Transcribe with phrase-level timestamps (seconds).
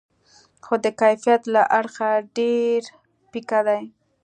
[0.65, 2.81] خو د کیفیت له اړخه ډېر
[3.31, 3.81] پیکه دي.